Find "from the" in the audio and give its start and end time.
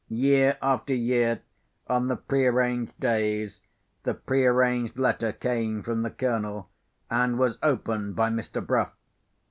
5.83-6.09